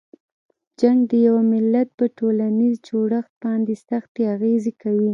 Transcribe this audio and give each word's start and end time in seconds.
جنګ 0.79 0.99
د 1.11 1.11
یوه 1.27 1.41
ملت 1.53 1.87
په 1.97 2.05
ټولنیز 2.17 2.75
جوړښت 2.87 3.31
باندې 3.43 3.73
سختې 3.87 4.21
اغیزې 4.35 4.73
کوي. 4.81 5.09